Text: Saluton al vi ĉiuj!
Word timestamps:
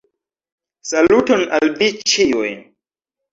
Saluton 0.91 1.43
al 1.59 1.69
vi 1.83 1.91
ĉiuj! 2.13 2.49